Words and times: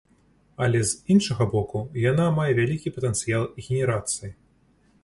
Але 0.67 0.79
з 0.91 1.13
іншага 1.15 1.47
боку, 1.53 1.83
яна 2.09 2.27
мае 2.41 2.49
вялікі 2.61 2.95
патэнцыял 2.97 3.43
генерацыі. 3.65 4.37